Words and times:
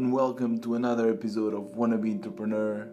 and 0.00 0.14
welcome 0.14 0.58
to 0.58 0.76
another 0.76 1.10
episode 1.10 1.52
of 1.52 1.74
Wannabe 1.74 2.10
Entrepreneur. 2.10 2.88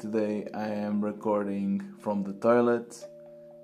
Today 0.00 0.48
I 0.52 0.66
am 0.66 1.00
recording 1.00 1.94
from 2.00 2.24
the 2.24 2.32
toilet. 2.32 2.92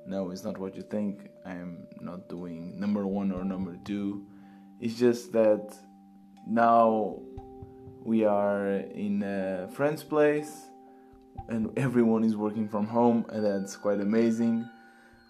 No, 0.07 0.30
it's 0.30 0.45
not 0.45 0.57
what 0.57 0.77
you 0.77 0.82
think. 0.82 1.29
I 1.45 1.51
am 1.51 1.88
not 2.01 2.29
doing 2.29 2.79
number 2.79 3.04
one 3.04 3.33
or 3.33 3.43
number 3.43 3.77
two. 3.85 4.25
It's 4.79 4.95
just 4.95 5.32
that 5.32 5.77
now 6.46 7.18
we 8.04 8.25
are 8.25 8.77
in 8.77 9.25
a 9.25 9.66
friend's 9.73 10.05
place 10.05 10.66
and 11.48 11.77
everyone 11.77 12.23
is 12.23 12.37
working 12.37 12.68
from 12.68 12.87
home, 12.87 13.27
and 13.30 13.45
that's 13.45 13.75
quite 13.75 14.00
amazing. 14.00 14.64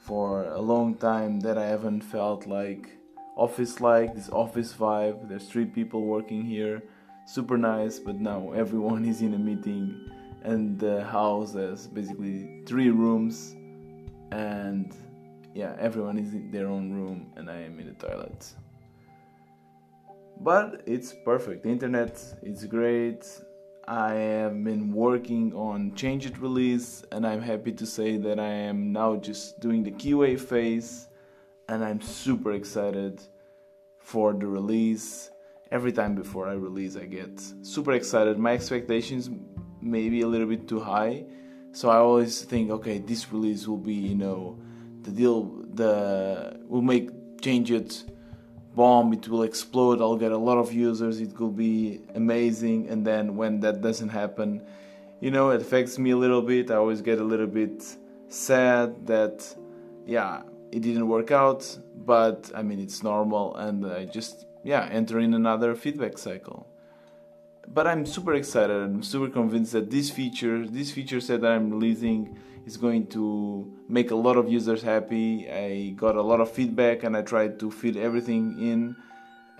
For 0.03 0.45
a 0.45 0.61
long 0.61 0.95
time, 0.97 1.41
that 1.41 1.57
I 1.57 1.65
haven't 1.65 2.03
felt 2.03 2.47
like 2.47 2.99
office 3.35 3.81
like 3.81 4.15
this 4.15 4.29
office 4.29 4.75
vibe. 4.75 5.27
There's 5.31 5.49
three 5.49 5.65
people 5.65 6.03
working 6.03 6.45
here 6.45 6.83
super 7.27 7.59
nice, 7.59 7.99
but 7.99 8.17
now 8.17 8.53
everyone 8.53 9.05
is 9.05 9.21
in 9.21 9.35
a 9.35 9.39
meeting 9.39 10.09
and 10.43 10.79
the 10.79 11.05
house 11.05 11.55
has 11.55 11.89
basically 11.89 12.63
three 12.67 12.91
rooms 12.91 13.55
and 14.31 14.95
yeah, 15.55 15.75
everyone 15.79 16.19
is 16.19 16.33
in 16.35 16.51
their 16.51 16.69
own 16.69 16.93
room 16.93 17.33
and 17.37 17.51
I 17.51 17.63
am 17.63 17.79
in 17.81 17.87
the 17.87 17.95
toilet. 17.95 18.47
But 20.41 20.83
it's 20.87 21.15
perfect. 21.25 21.65
The 21.65 21.71
internet 21.71 22.23
is 22.43 22.65
great. 22.65 23.27
I 23.89 24.15
have 24.15 24.63
been 24.63 24.93
working 24.93 25.53
on 25.55 25.93
changeit 25.93 26.41
release 26.41 27.05
and 27.11 27.27
I'm 27.27 27.41
happy 27.41 27.73
to 27.73 27.87
say 27.87 28.19
that 28.19 28.39
I 28.39 28.53
am 28.53 28.93
now 28.93 29.17
just 29.17 29.59
doing 29.61 29.83
the 29.83 29.93
QA 29.93 30.39
phase 30.39 31.09
and 31.69 31.85
I'm 31.85 32.01
super 32.01 32.53
excited 32.53 33.21
for 33.99 34.33
the 34.33 34.47
release 34.47 35.31
every 35.71 35.93
time 35.93 36.15
before 36.15 36.49
I 36.49 36.53
release, 36.53 36.97
I 36.97 37.07
get 37.07 37.41
super 37.63 37.93
excited. 37.93 38.39
My 38.39 38.53
expectations 38.53 39.31
may 39.81 40.09
be 40.09 40.23
a 40.23 40.27
little 40.27 40.47
bit 40.47 40.69
too 40.69 40.81
high, 40.81 41.25
so 41.73 41.89
I 41.91 41.97
always 41.97 42.43
think, 42.43 42.71
okay, 42.71 42.99
this 42.99 43.33
release 43.33 43.67
will 43.67 43.77
be, 43.77 43.95
you 43.95 44.15
know, 44.15 44.59
the 45.03 45.11
deal, 45.11 45.65
the 45.75 46.59
will 46.67 46.83
make 46.83 47.11
changeit 47.41 48.05
bomb, 48.75 49.13
it 49.13 49.27
will 49.29 49.43
explode. 49.43 50.01
I'll 50.01 50.17
get 50.17 50.33
a 50.33 50.37
lot 50.37 50.59
of 50.59 50.73
users. 50.73 51.21
It 51.21 51.39
will 51.41 51.51
be 51.51 52.03
amazing. 52.15 52.89
And 52.89 53.07
then 53.07 53.37
when 53.37 53.61
that 53.61 53.81
doesn't 53.81 54.11
happen, 54.11 54.63
you 55.21 55.31
know, 55.31 55.51
it 55.51 55.63
affects 55.63 55.99
me 55.99 56.11
a 56.11 56.17
little 56.17 56.43
bit. 56.43 56.71
I 56.71 56.77
always 56.77 57.01
get 57.01 57.19
a 57.19 57.25
little 57.25 57.47
bit 57.47 57.83
sad 58.29 59.07
that, 59.07 59.57
yeah, 60.05 60.43
it 60.73 60.81
didn't 60.81 61.09
work 61.09 61.31
out. 61.31 61.79
But 62.05 62.51
I 62.55 62.63
mean, 62.63 62.79
it's 62.79 63.03
normal, 63.03 63.57
and 63.57 63.85
I 63.87 64.05
just 64.05 64.46
yeah, 64.67 64.89
entering 64.91 65.33
another 65.33 65.77
feedback 65.77 66.19
cycle. 66.19 66.67
But 67.69 67.87
I'm 67.87 68.05
super 68.05 68.35
excited. 68.35 68.77
I'm 68.77 69.03
super 69.03 69.29
convinced 69.29 69.73
that 69.73 69.91
this 69.91 70.11
feature, 70.11 70.67
this 70.67 70.91
feature 70.91 71.21
set 71.21 71.43
that 71.43 71.53
I'm 71.53 71.71
releasing, 71.71 72.37
is 72.67 72.77
going 72.77 73.07
to 73.09 73.73
make 73.89 74.11
a 74.11 74.17
lot 74.17 74.37
of 74.37 74.51
users 74.51 74.83
happy. 74.83 75.49
I 75.49 75.91
got 75.91 76.17
a 76.17 76.23
lot 76.23 76.41
of 76.41 76.51
feedback, 76.51 77.05
and 77.05 77.17
I 77.17 77.23
tried 77.23 77.61
to 77.61 77.71
fit 77.71 77.97
everything 77.97 78.61
in. 78.61 78.97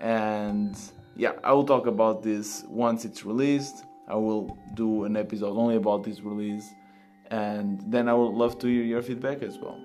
And 0.01 0.77
yeah, 1.15 1.33
I 1.41 1.53
will 1.53 1.65
talk 1.65 1.87
about 1.87 2.21
this 2.21 2.65
once 2.67 3.05
it's 3.05 3.25
released. 3.25 3.85
I 4.09 4.15
will 4.15 4.57
do 4.73 5.05
an 5.05 5.15
episode 5.15 5.55
only 5.57 5.77
about 5.77 6.03
this 6.03 6.19
release, 6.19 6.67
and 7.31 7.81
then 7.87 8.09
I 8.09 8.13
would 8.13 8.33
love 8.33 8.59
to 8.59 8.67
hear 8.67 8.83
your 8.83 9.01
feedback 9.01 9.41
as 9.41 9.57
well. 9.57 9.79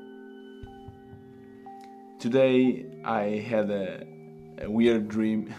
Today 2.18 2.86
I 3.04 3.22
had 3.50 3.70
a 3.70 4.11
a 4.58 4.70
weird 4.70 5.08
dream 5.08 5.54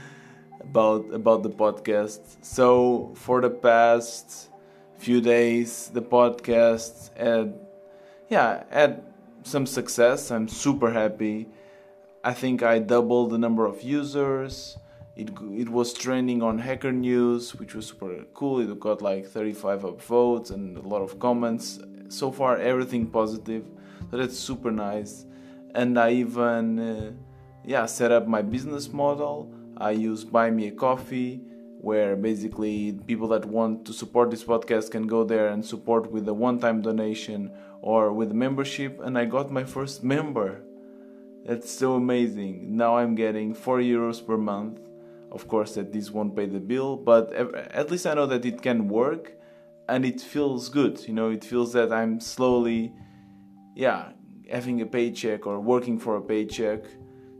about 0.60 1.12
about 1.12 1.42
the 1.42 1.50
podcast. 1.50 2.20
So 2.42 3.12
for 3.16 3.40
the 3.40 3.50
past 3.50 4.50
few 4.96 5.20
days, 5.20 5.90
the 5.92 6.02
podcast 6.02 7.16
had 7.16 7.54
yeah 8.28 8.64
had 8.70 9.02
some 9.42 9.66
success. 9.66 10.30
I'm 10.30 10.48
super 10.48 10.90
happy. 10.90 11.48
I 12.22 12.34
think 12.34 12.62
I 12.62 12.78
doubled 12.78 13.30
the 13.30 13.38
number 13.38 13.64
of 13.64 13.82
users. 13.82 14.76
It, 15.16 15.30
it 15.52 15.68
was 15.68 15.92
trending 15.92 16.42
on 16.42 16.58
Hacker 16.58 16.92
News, 16.92 17.54
which 17.54 17.74
was 17.74 17.86
super 17.86 18.24
cool. 18.34 18.60
It 18.60 18.78
got 18.78 19.02
like 19.02 19.26
35 19.26 19.82
upvotes 19.82 20.50
and 20.50 20.76
a 20.76 20.82
lot 20.82 21.02
of 21.02 21.18
comments. 21.18 21.80
So 22.08 22.30
far, 22.30 22.58
everything 22.58 23.06
positive. 23.06 23.64
So 24.10 24.18
that's 24.18 24.38
super 24.38 24.70
nice. 24.70 25.24
And 25.74 25.98
I 25.98 26.12
even 26.12 26.78
uh, 26.78 27.12
yeah 27.64 27.86
set 27.86 28.12
up 28.12 28.26
my 28.26 28.42
business 28.42 28.92
model. 28.92 29.52
I 29.76 29.92
use 29.92 30.24
buy 30.24 30.50
me 30.50 30.68
a 30.68 30.72
coffee 30.72 31.40
where 31.80 32.14
basically 32.14 32.92
people 33.06 33.28
that 33.28 33.46
want 33.46 33.86
to 33.86 33.92
support 33.92 34.30
this 34.30 34.44
podcast 34.44 34.90
can 34.90 35.06
go 35.06 35.24
there 35.24 35.48
and 35.48 35.64
support 35.64 36.12
with 36.12 36.28
a 36.28 36.34
one-time 36.34 36.82
donation 36.82 37.50
or 37.80 38.12
with 38.12 38.32
membership 38.32 39.00
and 39.00 39.16
i 39.16 39.24
got 39.24 39.50
my 39.50 39.64
first 39.64 40.04
member. 40.04 40.62
That's 41.46 41.70
so 41.70 41.94
amazing. 41.94 42.76
Now 42.76 42.98
i'm 42.98 43.14
getting 43.14 43.54
4 43.54 43.78
euros 43.78 44.24
per 44.24 44.36
month. 44.36 44.78
Of 45.32 45.48
course 45.48 45.74
that 45.76 45.92
this 45.92 46.10
won't 46.10 46.36
pay 46.36 46.46
the 46.46 46.60
bill 46.60 46.96
but 46.96 47.32
at 47.32 47.90
least 47.90 48.06
i 48.06 48.12
know 48.12 48.26
that 48.26 48.44
it 48.44 48.60
can 48.60 48.88
work 48.88 49.32
and 49.88 50.04
it 50.04 50.20
feels 50.20 50.68
good. 50.68 51.00
You 51.08 51.14
know 51.14 51.30
it 51.30 51.44
feels 51.44 51.72
that 51.72 51.92
i'm 51.92 52.20
slowly 52.20 52.92
yeah 53.74 54.12
having 54.50 54.82
a 54.82 54.86
paycheck 54.86 55.46
or 55.46 55.60
working 55.60 55.98
for 55.98 56.16
a 56.16 56.20
paycheck 56.20 56.84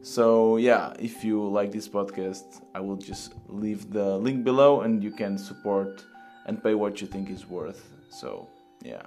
so, 0.03 0.57
yeah, 0.57 0.95
if 0.99 1.23
you 1.25 1.47
like 1.47 1.73
this 1.73 1.89
podcast, 1.89 2.63
I 2.75 2.81
will 2.81 2.97
just 2.97 3.35
leave 3.49 3.91
the 3.91 4.17
link 4.17 4.45
below 4.45 4.81
and 4.81 5.03
you 5.03 5.11
can 5.11 5.37
support 5.37 6.05
and 6.47 6.63
pay 6.63 6.75
what 6.75 7.01
you 7.01 7.07
think 7.07 7.29
is 7.29 7.47
worth. 7.47 7.91
So, 8.09 8.49
yeah. 8.83 9.03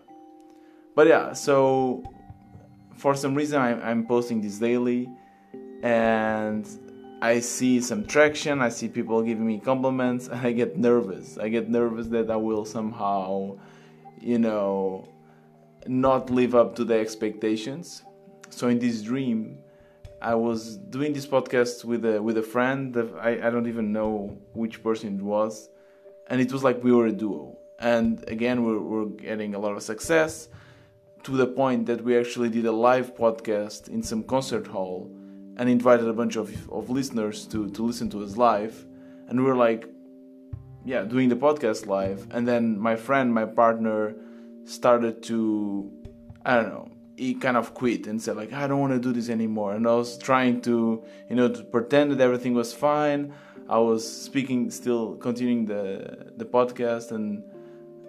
But 0.96 1.08
yeah, 1.08 1.34
so 1.34 2.04
for 2.96 3.16
some 3.16 3.34
reason 3.34 3.60
I'm, 3.60 3.82
I'm 3.82 4.06
posting 4.06 4.40
this 4.40 4.60
daily 4.60 5.10
and 5.82 6.68
I 7.24 7.40
see 7.40 7.82
some 7.82 8.06
traction, 8.06 8.62
I 8.62 8.70
see 8.70 8.88
people 8.88 9.24
giving 9.24 9.48
me 9.48 9.58
compliments, 9.60 10.28
and 10.28 10.40
I 10.46 10.52
get 10.52 10.78
nervous. 10.78 11.38
I 11.38 11.50
get 11.50 11.70
nervous 11.70 12.08
that 12.08 12.30
I 12.30 12.36
will 12.36 12.66
somehow, 12.66 13.58
you 14.20 14.38
know, 14.38 15.08
not 15.88 16.30
live 16.30 16.54
up 16.54 16.76
to 16.76 16.86
the 16.86 16.96
expectations. 16.96 18.04
So, 18.50 18.68
in 18.68 18.78
this 18.78 19.02
dream, 19.02 19.58
I 20.24 20.36
was 20.36 20.78
doing 20.78 21.14
this 21.14 21.28
podcast 21.28 21.84
with 21.84 22.06
a 22.06 22.22
with 22.22 22.38
a 22.38 22.42
friend. 22.42 22.98
I 23.20 23.32
I 23.46 23.50
don't 23.50 23.68
even 23.68 23.92
know 23.92 24.38
which 24.54 24.82
person 24.82 25.16
it 25.18 25.22
was, 25.22 25.70
and 26.28 26.40
it 26.40 26.52
was 26.52 26.64
like 26.64 26.84
we 26.84 26.92
were 26.92 27.08
a 27.08 27.12
duo. 27.12 27.58
And 27.80 28.24
again, 28.28 28.64
we're 28.66 28.80
we're 28.80 29.10
getting 29.30 29.54
a 29.54 29.60
lot 29.60 29.76
of 29.76 29.84
success 29.84 30.48
to 31.24 31.32
the 31.32 31.48
point 31.48 31.86
that 31.86 32.04
we 32.04 32.18
actually 32.18 32.50
did 32.50 32.66
a 32.66 32.72
live 32.72 33.16
podcast 33.16 33.88
in 33.88 34.04
some 34.04 34.24
concert 34.24 34.68
hall 34.68 35.10
and 35.58 35.70
invited 35.70 36.08
a 36.08 36.14
bunch 36.14 36.36
of, 36.36 36.50
of 36.70 36.90
listeners 36.90 37.46
to, 37.48 37.70
to 37.70 37.86
listen 37.86 38.10
to 38.10 38.24
us 38.24 38.36
live. 38.36 38.86
And 39.28 39.40
we 39.40 39.46
were 39.46 39.56
like, 39.56 39.88
yeah, 40.84 41.04
doing 41.04 41.30
the 41.30 41.36
podcast 41.36 41.88
live. 41.88 42.28
And 42.32 42.48
then 42.48 42.78
my 42.78 42.96
friend, 42.96 43.34
my 43.34 43.46
partner, 43.46 44.16
started 44.66 45.24
to, 45.24 45.92
I 46.46 46.56
don't 46.56 46.70
know, 46.70 46.92
he 47.16 47.36
kind 47.36 47.58
of 47.58 47.74
quit 47.74 48.08
and 48.08 48.22
said 48.22 48.36
like 48.36 48.54
I 48.54 48.68
don't 48.68 48.80
want 48.80 48.94
to 48.94 49.00
do 49.00 49.14
this 49.14 49.30
anymore. 49.30 49.74
And 49.74 49.88
I 49.88 49.96
was 49.96 50.18
trying 50.18 50.62
to 50.62 51.04
you 51.30 51.36
know 51.36 51.50
to 51.50 51.64
pretend 51.64 52.12
that 52.12 52.22
everything 52.22 52.54
was 52.54 52.74
fine. 52.74 53.34
I 53.70 53.80
was 53.80 54.02
speaking, 54.06 54.70
still 54.72 55.16
continuing 55.16 55.66
the 55.66 56.34
the 56.38 56.46
podcast 56.46 57.12
and 57.12 57.44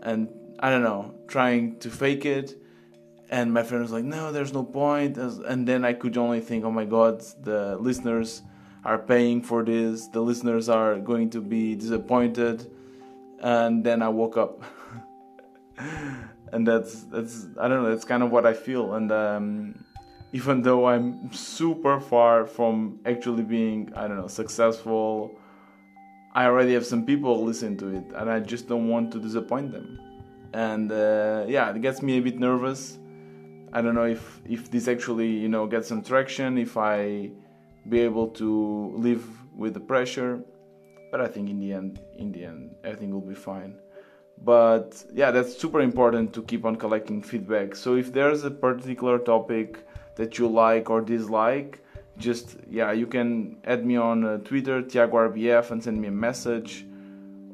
and 0.03 0.29
I 0.61 0.71
don't 0.71 0.83
know, 0.83 1.15
trying 1.27 1.79
to 1.81 1.91
fake 1.91 2.25
it. 2.25 2.57
And 3.31 3.53
my 3.53 3.63
friend 3.63 3.83
was 3.83 3.93
like, 3.93 4.05
"No, 4.05 4.33
there's 4.33 4.53
no 4.53 4.63
point." 4.63 5.17
And 5.17 5.67
then 5.67 5.85
I 5.85 5.93
could 5.93 6.17
only 6.17 6.41
think, 6.41 6.65
"Oh 6.65 6.71
my 6.71 6.85
God, 6.85 7.23
the 7.43 7.77
listeners 7.79 8.43
are 8.85 8.99
paying 8.99 9.41
for 9.43 9.65
this. 9.65 10.09
The 10.09 10.21
listeners 10.21 10.69
are 10.69 10.99
going 10.99 11.31
to 11.31 11.41
be 11.41 11.75
disappointed." 11.75 12.71
And 13.41 13.85
then 13.85 14.03
I 14.03 14.09
woke 14.09 14.37
up. 14.37 14.63
and 16.53 16.67
that's 16.67 17.05
that's 17.05 17.47
I 17.59 17.69
don't 17.69 17.83
know. 17.83 17.91
That's 17.91 18.05
kind 18.05 18.23
of 18.23 18.31
what 18.31 18.47
I 18.47 18.53
feel. 18.53 18.95
And 18.95 19.11
um, 19.13 19.85
even 20.33 20.63
though 20.63 20.87
I'm 20.87 21.33
super 21.33 22.01
far 22.01 22.47
from 22.47 23.01
actually 23.07 23.43
being 23.43 23.93
I 23.97 24.07
don't 24.07 24.17
know 24.17 24.29
successful, 24.29 25.39
I 26.35 26.47
already 26.47 26.75
have 26.75 26.87
some 26.87 27.05
people 27.05 27.45
listen 27.45 27.77
to 27.79 27.89
it, 27.89 28.05
and 28.15 28.31
I 28.31 28.41
just 28.41 28.69
don't 28.69 28.89
want 28.89 29.13
to 29.13 29.21
disappoint 29.21 29.73
them. 29.73 29.99
And 30.53 30.93
uh, 30.93 31.45
yeah, 31.49 31.75
it 31.75 31.83
gets 31.83 32.03
me 32.03 32.19
a 32.19 32.21
bit 32.21 32.39
nervous. 32.39 32.99
I 33.73 33.81
don't 33.83 33.95
know 33.95 34.07
if 34.07 34.41
if 34.45 34.71
this 34.71 34.89
actually 34.89 35.31
you 35.31 35.49
know 35.49 35.67
gets 35.67 35.89
some 35.89 36.03
traction, 36.03 36.59
if 36.59 36.77
I 36.77 37.31
be 37.89 38.01
able 38.01 38.29
to 38.29 38.95
live 38.97 39.25
with 39.57 39.75
the 39.75 39.81
pressure. 39.81 40.43
But 41.11 41.21
I 41.21 41.29
think 41.29 41.49
in 41.49 41.61
the 41.61 41.73
end, 41.73 42.01
in 42.19 42.33
the 42.33 42.45
end, 42.45 42.75
everything 42.83 43.13
will 43.13 43.21
be 43.21 43.37
fine 43.37 43.77
but 44.43 45.05
yeah 45.13 45.31
that's 45.31 45.57
super 45.57 45.81
important 45.81 46.33
to 46.33 46.43
keep 46.43 46.65
on 46.65 46.77
collecting 46.77 47.23
feedback 47.23 47.75
so 47.75 47.97
if 47.97 48.13
there's 48.13 48.45
a 48.45 48.51
particular 48.51 49.19
topic 49.19 49.87
that 50.17 50.39
you 50.39 50.49
like 50.49 50.91
or 50.91 51.01
dislike 51.01 51.81
just 52.19 52.57
yeah 52.69 52.93
you 52.93 53.07
can 53.07 53.57
add 53.65 53.85
me 53.85 53.97
on 53.97 54.25
uh, 54.25 54.39
twitter 54.39 54.83
tiago 54.83 55.33
and 55.71 55.83
send 55.83 56.01
me 56.01 56.09
a 56.09 56.11
message 56.11 56.87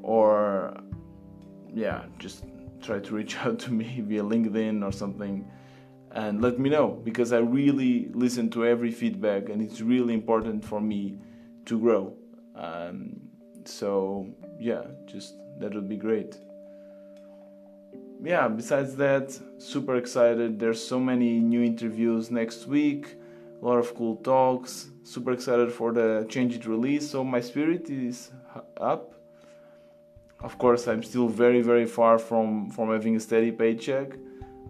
or 0.02 0.74
yeah, 1.74 2.04
just 2.18 2.44
try 2.82 2.98
to 2.98 3.14
reach 3.14 3.36
out 3.44 3.58
to 3.60 3.72
me 3.72 4.02
via 4.06 4.22
LinkedIn 4.22 4.84
or 4.84 4.92
something 4.92 5.48
and 6.12 6.42
let 6.42 6.58
me 6.58 6.68
know 6.68 6.88
because 7.04 7.32
I 7.32 7.38
really 7.38 8.08
listen 8.12 8.50
to 8.50 8.66
every 8.66 8.90
feedback 8.90 9.48
and 9.48 9.62
it's 9.62 9.80
really 9.80 10.14
important 10.14 10.64
for 10.64 10.80
me 10.80 11.18
to 11.66 11.78
grow. 11.78 12.16
Um, 12.56 13.20
so, 13.64 14.26
yeah, 14.58 14.82
just 15.06 15.34
that 15.60 15.74
would 15.74 15.88
be 15.88 15.96
great. 15.96 16.36
Yeah, 18.22 18.48
besides 18.48 18.96
that, 18.96 19.38
super 19.58 19.96
excited. 19.96 20.58
There's 20.58 20.82
so 20.86 21.00
many 21.00 21.40
new 21.40 21.62
interviews 21.62 22.30
next 22.30 22.66
week, 22.66 23.16
a 23.62 23.64
lot 23.64 23.78
of 23.78 23.94
cool 23.94 24.16
talks. 24.16 24.90
Super 25.04 25.32
excited 25.32 25.72
for 25.72 25.92
the 25.92 26.26
changeit 26.28 26.66
release. 26.66 27.10
So, 27.10 27.24
my 27.24 27.40
spirit 27.40 27.88
is 27.90 28.30
up 28.76 29.14
of 30.42 30.56
course 30.58 30.88
i'm 30.88 31.02
still 31.02 31.28
very 31.28 31.60
very 31.60 31.86
far 31.86 32.18
from 32.18 32.70
from 32.70 32.90
having 32.90 33.16
a 33.16 33.20
steady 33.20 33.52
paycheck 33.52 34.16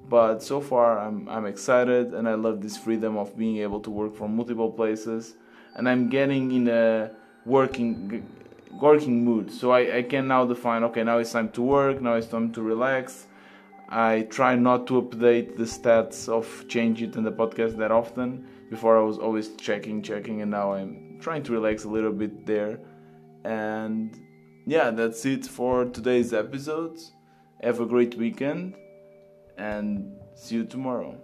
but 0.09 0.43
so 0.43 0.61
far 0.61 0.99
i'm 0.99 1.29
i'm 1.29 1.47
excited 1.47 2.13
and 2.15 2.29
i 2.29 2.35
love 2.35 2.61
this 2.61 2.77
freedom 2.77 3.17
of 3.17 3.37
being 3.37 3.59
able 3.59 3.81
to 3.81 3.91
work 3.91 4.15
from 4.15 4.35
multiple 4.35 4.71
places 4.71 5.35
and 5.77 5.89
i'm 5.89 6.09
getting 6.09 6.51
in 6.51 6.69
a 6.69 7.11
working 7.45 8.27
working 8.81 9.25
mood 9.25 9.51
so 9.51 9.73
I, 9.73 9.99
I 9.99 10.03
can 10.03 10.29
now 10.29 10.45
define 10.45 10.85
okay 10.85 11.03
now 11.03 11.19
it's 11.19 11.33
time 11.33 11.51
to 11.51 11.63
work 11.63 12.01
now 12.01 12.15
it's 12.15 12.29
time 12.29 12.53
to 12.53 12.63
relax 12.63 13.27
i 13.91 14.23
try 14.31 14.55
not 14.55 14.87
to 14.87 15.01
update 15.03 15.57
the 15.57 15.65
stats 15.65 16.29
of 16.29 16.47
changeit 16.69 17.17
in 17.17 17.25
the 17.25 17.33
podcast 17.33 17.77
that 17.77 17.91
often 17.91 18.47
before 18.71 18.99
i 18.99 19.03
was 19.03 19.19
always 19.19 19.57
checking 19.57 20.03
checking 20.03 20.43
and 20.43 20.51
now 20.51 20.73
i'm 20.73 21.19
trying 21.21 21.43
to 21.43 21.53
relax 21.53 21.85
a 21.85 21.89
little 21.89 22.13
bit 22.13 22.47
there 22.47 22.79
and 23.45 24.19
yeah, 24.67 24.91
that's 24.91 25.25
it 25.25 25.47
for 25.47 25.87
today's 25.87 26.33
episode. 26.33 26.99
Have 27.63 27.81
a 27.81 27.87
great 27.87 28.17
weekend 28.17 28.77
and 29.59 30.17
see 30.35 30.57
you 30.57 30.65
tomorrow. 30.65 31.19